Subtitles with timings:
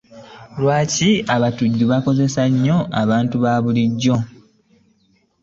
[0.59, 4.15] Lwaki abatujju bakozesa nnyo abantu babulijjo?